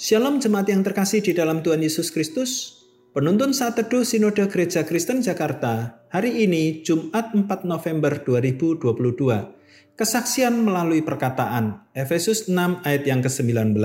Shalom 0.00 0.40
jemaat 0.40 0.64
yang 0.64 0.80
terkasih 0.80 1.20
di 1.20 1.36
dalam 1.36 1.60
Tuhan 1.60 1.84
Yesus 1.84 2.08
Kristus. 2.08 2.80
Penuntun 3.12 3.52
saat 3.52 3.76
teduh 3.76 4.00
Sinode 4.00 4.48
Gereja 4.48 4.80
Kristen 4.88 5.20
Jakarta 5.20 6.00
hari 6.08 6.40
ini 6.40 6.80
Jumat 6.80 7.36
4 7.36 7.44
November 7.68 8.16
2022. 8.24 8.96
Kesaksian 10.00 10.56
melalui 10.56 11.04
perkataan 11.04 11.84
Efesus 11.92 12.48
6 12.48 12.80
ayat 12.80 13.04
yang 13.04 13.20
ke-19. 13.20 13.76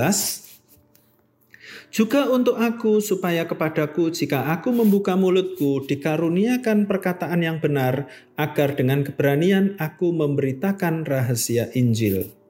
Juga 1.92 2.32
untuk 2.32 2.56
aku 2.64 3.04
supaya 3.04 3.44
kepadaku 3.44 4.08
jika 4.08 4.56
aku 4.56 4.72
membuka 4.72 5.20
mulutku 5.20 5.84
dikaruniakan 5.84 6.88
perkataan 6.88 7.44
yang 7.44 7.60
benar 7.60 8.08
agar 8.40 8.72
dengan 8.72 9.04
keberanian 9.04 9.76
aku 9.76 10.16
memberitakan 10.16 11.04
rahasia 11.04 11.68
Injil. 11.76 12.45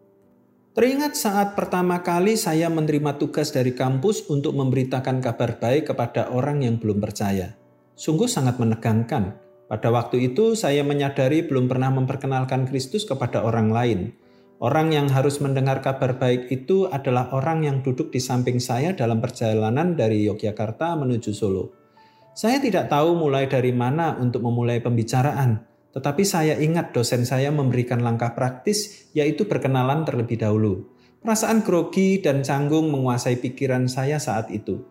Teringat 0.76 1.16
saat 1.16 1.56
pertama 1.56 2.04
kali 2.04 2.36
saya 2.36 2.68
menerima 2.68 3.16
tugas 3.16 3.48
dari 3.48 3.72
kampus 3.72 4.28
untuk 4.28 4.52
memberitakan 4.60 5.24
kabar 5.24 5.56
baik 5.56 5.88
kepada 5.88 6.28
orang 6.28 6.68
yang 6.68 6.76
belum 6.76 7.00
percaya. 7.00 7.56
Sungguh 7.96 8.28
sangat 8.28 8.60
menegangkan. 8.60 9.40
Pada 9.72 9.88
waktu 9.88 10.28
itu 10.28 10.52
saya 10.52 10.84
menyadari 10.84 11.48
belum 11.48 11.72
pernah 11.72 11.88
memperkenalkan 11.96 12.68
Kristus 12.68 13.08
kepada 13.08 13.40
orang 13.40 13.72
lain. 13.72 14.20
Orang 14.60 14.92
yang 14.92 15.08
harus 15.08 15.40
mendengar 15.40 15.80
kabar 15.80 16.20
baik 16.20 16.52
itu 16.52 16.92
adalah 16.92 17.32
orang 17.32 17.64
yang 17.64 17.80
duduk 17.80 18.12
di 18.12 18.20
samping 18.20 18.60
saya 18.60 18.92
dalam 18.92 19.16
perjalanan 19.24 19.96
dari 19.96 20.28
Yogyakarta 20.28 20.92
menuju 20.92 21.32
Solo. 21.32 21.72
Saya 22.36 22.60
tidak 22.60 22.92
tahu 22.92 23.16
mulai 23.16 23.48
dari 23.48 23.72
mana 23.72 24.20
untuk 24.20 24.44
memulai 24.44 24.84
pembicaraan. 24.84 25.56
Tetapi 25.96 26.28
saya 26.28 26.60
ingat 26.60 26.92
dosen 26.92 27.24
saya 27.24 27.48
memberikan 27.48 28.04
langkah 28.04 28.36
praktis, 28.36 29.08
yaitu 29.16 29.48
berkenalan 29.48 30.04
terlebih 30.04 30.36
dahulu. 30.36 30.92
Perasaan 31.24 31.64
grogi 31.64 32.20
dan 32.20 32.44
canggung 32.44 32.92
menguasai 32.92 33.40
pikiran 33.40 33.88
saya 33.88 34.20
saat 34.20 34.52
itu. 34.52 34.84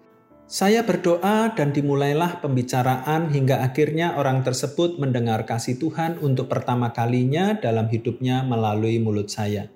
Saya 0.50 0.82
berdoa 0.82 1.54
dan 1.54 1.74
dimulailah 1.74 2.42
pembicaraan 2.42 3.30
hingga 3.30 3.62
akhirnya 3.62 4.18
orang 4.18 4.42
tersebut 4.42 4.98
mendengar 4.98 5.46
kasih 5.46 5.78
Tuhan 5.78 6.22
untuk 6.26 6.50
pertama 6.50 6.90
kalinya 6.90 7.54
dalam 7.54 7.86
hidupnya 7.86 8.42
melalui 8.42 8.98
mulut 8.98 9.30
saya. 9.30 9.70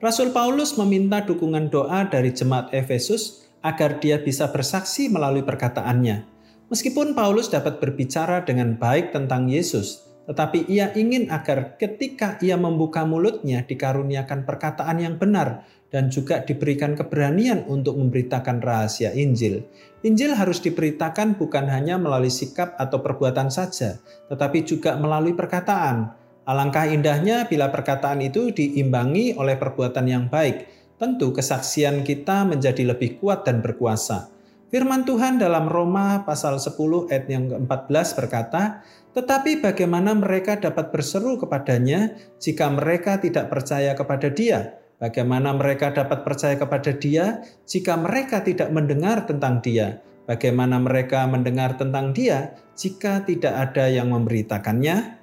Rasul 0.00 0.32
Paulus 0.32 0.80
meminta 0.80 1.24
dukungan 1.24 1.68
doa 1.68 2.08
dari 2.08 2.32
jemaat 2.32 2.72
Efesus 2.72 3.48
agar 3.60 4.00
dia 4.00 4.16
bisa 4.20 4.48
bersaksi 4.48 5.12
melalui 5.12 5.44
perkataannya. 5.44 6.24
Meskipun 6.72 7.12
Paulus 7.12 7.52
dapat 7.52 7.80
berbicara 7.80 8.44
dengan 8.44 8.76
baik 8.80 9.12
tentang 9.12 9.48
Yesus, 9.48 10.09
tetapi 10.28 10.68
ia 10.68 10.92
ingin 10.92 11.32
agar 11.32 11.80
ketika 11.80 12.36
ia 12.44 12.58
membuka 12.60 13.02
mulutnya 13.08 13.64
dikaruniakan 13.64 14.44
perkataan 14.44 15.00
yang 15.00 15.16
benar 15.16 15.64
dan 15.90 16.06
juga 16.08 16.40
diberikan 16.40 16.94
keberanian 16.94 17.66
untuk 17.66 17.98
memberitakan 17.98 18.62
rahasia 18.62 19.10
Injil. 19.10 19.66
Injil 20.06 20.32
harus 20.38 20.62
diberitakan 20.62 21.36
bukan 21.36 21.66
hanya 21.68 21.98
melalui 21.98 22.30
sikap 22.30 22.78
atau 22.78 23.02
perbuatan 23.02 23.50
saja, 23.50 23.98
tetapi 24.30 24.64
juga 24.64 24.96
melalui 24.96 25.34
perkataan. 25.34 26.14
Alangkah 26.46 26.88
indahnya 26.88 27.44
bila 27.50 27.68
perkataan 27.68 28.24
itu 28.24 28.48
diimbangi 28.54 29.36
oleh 29.36 29.60
perbuatan 29.60 30.06
yang 30.08 30.24
baik. 30.32 30.66
Tentu 30.96 31.34
kesaksian 31.36 32.00
kita 32.06 32.48
menjadi 32.48 32.94
lebih 32.94 33.20
kuat 33.20 33.44
dan 33.44 33.60
berkuasa. 33.60 34.32
Firman 34.70 35.02
Tuhan 35.02 35.42
dalam 35.42 35.66
Roma 35.66 36.22
pasal 36.22 36.62
10 36.62 37.10
ayat 37.10 37.26
yang 37.26 37.50
ke-14 37.50 38.06
berkata, 38.14 38.62
"Tetapi 39.10 39.58
bagaimana 39.58 40.14
mereka 40.14 40.58
dapat 40.58 40.94
berseru 40.94 41.38
kepadanya 41.40 42.14
jika 42.38 42.70
mereka 42.70 43.18
tidak 43.18 43.50
percaya 43.50 43.94
kepada 43.98 44.30
Dia? 44.30 44.78
Bagaimana 45.00 45.56
mereka 45.56 45.90
dapat 45.90 46.22
percaya 46.22 46.54
kepada 46.60 46.92
Dia 46.92 47.40
jika 47.64 47.96
mereka 47.96 48.44
tidak 48.44 48.70
mendengar 48.70 49.26
tentang 49.26 49.58
Dia? 49.64 49.98
Bagaimana 50.28 50.78
mereka 50.78 51.26
mendengar 51.26 51.74
tentang 51.74 52.14
Dia 52.14 52.54
jika 52.78 53.26
tidak 53.26 53.50
ada 53.50 53.90
yang 53.90 54.14
memberitakannya?" 54.14 55.20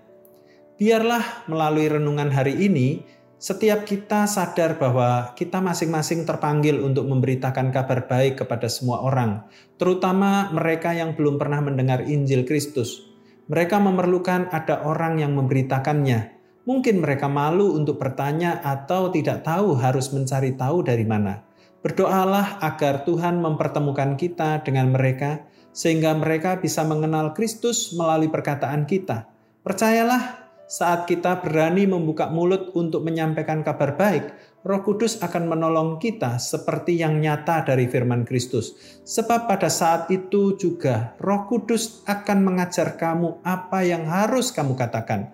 Biarlah 0.78 1.50
melalui 1.50 1.90
renungan 1.90 2.30
hari 2.30 2.54
ini 2.54 3.02
setiap 3.38 3.86
kita 3.86 4.26
sadar 4.26 4.82
bahwa 4.82 5.34
kita 5.38 5.62
masing-masing 5.62 6.26
terpanggil 6.26 6.82
untuk 6.82 7.06
memberitakan 7.06 7.70
kabar 7.70 8.10
baik 8.10 8.42
kepada 8.42 8.66
semua 8.66 9.06
orang, 9.06 9.46
terutama 9.78 10.50
mereka 10.50 10.94
yang 10.94 11.14
belum 11.14 11.38
pernah 11.38 11.62
mendengar 11.62 12.06
Injil 12.06 12.50
Kristus. 12.50 13.17
Mereka 13.48 13.80
memerlukan 13.80 14.52
ada 14.52 14.84
orang 14.84 15.24
yang 15.24 15.32
memberitakannya. 15.36 16.36
Mungkin 16.68 17.00
mereka 17.00 17.32
malu 17.32 17.80
untuk 17.80 17.96
bertanya 17.96 18.60
atau 18.60 19.08
tidak 19.08 19.48
tahu 19.48 19.80
harus 19.80 20.12
mencari 20.12 20.52
tahu 20.60 20.84
dari 20.84 21.08
mana. 21.08 21.48
Berdoalah 21.80 22.60
agar 22.60 23.08
Tuhan 23.08 23.40
mempertemukan 23.40 24.20
kita 24.20 24.68
dengan 24.68 24.92
mereka, 24.92 25.48
sehingga 25.72 26.12
mereka 26.12 26.60
bisa 26.60 26.84
mengenal 26.84 27.32
Kristus 27.32 27.96
melalui 27.96 28.28
perkataan 28.28 28.84
kita. 28.84 29.32
Percayalah, 29.64 30.47
saat 30.68 31.08
kita 31.08 31.40
berani 31.40 31.88
membuka 31.88 32.28
mulut 32.28 32.76
untuk 32.76 33.08
menyampaikan 33.08 33.64
kabar 33.64 33.96
baik, 33.96 34.36
Roh 34.68 34.84
Kudus 34.84 35.24
akan 35.24 35.48
menolong 35.48 35.96
kita 35.96 36.36
seperti 36.44 37.00
yang 37.00 37.24
nyata 37.24 37.64
dari 37.64 37.88
firman 37.88 38.28
Kristus. 38.28 38.76
Sebab 39.08 39.48
pada 39.48 39.72
saat 39.72 40.12
itu 40.12 40.60
juga 40.60 41.16
Roh 41.24 41.48
Kudus 41.48 42.04
akan 42.04 42.44
mengajar 42.44 43.00
kamu 43.00 43.40
apa 43.48 43.80
yang 43.88 44.04
harus 44.12 44.52
kamu 44.52 44.76
katakan. 44.76 45.32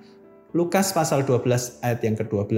Lukas 0.54 0.94
pasal 0.94 1.26
12 1.26 1.82
ayat 1.82 2.00
yang 2.06 2.14
ke-12. 2.14 2.54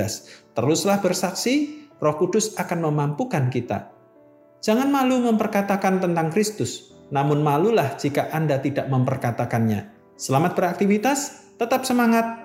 Teruslah 0.51 0.99
bersaksi, 0.99 1.87
Roh 2.03 2.19
Kudus 2.19 2.59
akan 2.59 2.91
memampukan 2.91 3.47
kita. 3.47 3.95
Jangan 4.59 4.91
malu 4.91 5.23
memperkatakan 5.23 6.03
tentang 6.03 6.27
Kristus, 6.27 6.91
namun 7.07 7.39
malulah 7.39 7.95
jika 7.95 8.27
Anda 8.35 8.59
tidak 8.59 8.91
memperkatakannya. 8.91 9.95
Selamat 10.19 10.59
beraktivitas, 10.59 11.55
tetap 11.55 11.87
semangat, 11.87 12.44